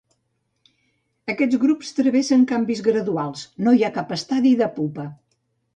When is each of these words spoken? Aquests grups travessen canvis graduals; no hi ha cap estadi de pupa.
Aquests 1.33 1.59
grups 1.65 1.93
travessen 1.99 2.47
canvis 2.55 2.83
graduals; 2.91 3.45
no 3.67 3.79
hi 3.79 3.87
ha 3.89 3.95
cap 4.01 4.19
estadi 4.21 4.57
de 4.65 4.75
pupa. 4.81 5.11